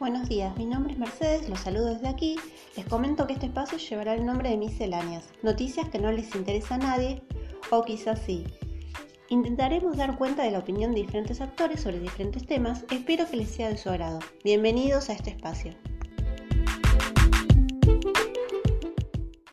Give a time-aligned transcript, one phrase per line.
[0.00, 2.36] Buenos días, mi nombre es Mercedes, los saludo desde aquí.
[2.74, 6.76] Les comento que este espacio llevará el nombre de misceláneas, noticias que no les interesa
[6.76, 7.22] a nadie
[7.70, 8.44] o quizás sí.
[9.28, 13.50] Intentaremos dar cuenta de la opinión de diferentes actores sobre diferentes temas, espero que les
[13.50, 14.20] sea de su agrado.
[14.42, 15.74] Bienvenidos a este espacio.